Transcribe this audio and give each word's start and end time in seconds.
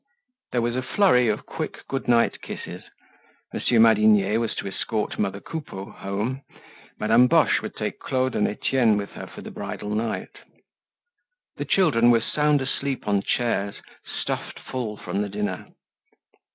There 0.51 0.63
was 0.63 0.75
a 0.75 0.81
flurry 0.81 1.27
of 1.27 1.45
quick 1.45 1.87
good 1.87 2.07
night 2.07 2.41
kisses. 2.41 2.83
Monsieur 3.53 3.77
Madinier 3.77 4.39
was 4.39 4.55
to 4.55 4.67
escort 4.67 5.19
mother 5.19 5.39
Coupeau 5.39 5.91
home. 5.91 6.41
Madame 6.99 7.27
Boche 7.27 7.61
would 7.61 7.75
take 7.75 7.99
Claude 7.99 8.33
and 8.33 8.47
Etienne 8.47 8.97
with 8.97 9.11
her 9.11 9.27
for 9.27 9.41
the 9.43 9.51
bridal 9.51 9.93
night. 9.93 10.39
The 11.57 11.65
children 11.65 12.09
were 12.09 12.19
sound 12.19 12.63
asleep 12.63 13.07
on 13.07 13.21
chairs, 13.21 13.75
stuffed 14.03 14.57
full 14.59 14.97
from 14.97 15.21
the 15.21 15.29
dinner. 15.29 15.67